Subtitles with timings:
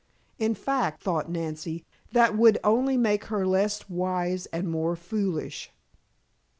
[0.39, 5.71] In fact, thought Nancy, that would only make her less wise and more foolish.